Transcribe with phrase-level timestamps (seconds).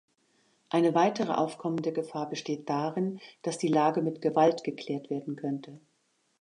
[0.69, 5.79] Eine weitere aufkommende Gefahr besteht darin, dass die Lage mit Gewalt geklärt werden könnte.